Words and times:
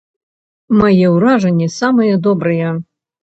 Мае 0.79 1.11
ўражанні 1.17 1.67
самыя 1.75 2.17
добрыя. 2.29 2.73